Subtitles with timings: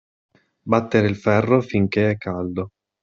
[0.63, 2.71] Battere il ferro finché è caldo.